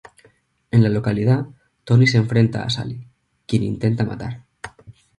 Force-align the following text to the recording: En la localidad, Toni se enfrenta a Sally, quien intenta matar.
En 0.71 0.81
la 0.81 0.89
localidad, 0.89 1.45
Toni 1.83 2.07
se 2.07 2.17
enfrenta 2.17 2.63
a 2.63 2.71
Sally, 2.71 3.07
quien 3.45 3.61
intenta 3.61 4.03
matar. 4.03 4.47